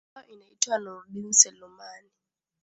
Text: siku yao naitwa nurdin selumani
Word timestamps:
siku 0.05 0.19
yao 0.23 0.37
naitwa 0.39 0.77
nurdin 0.85 1.31
selumani 1.39 2.11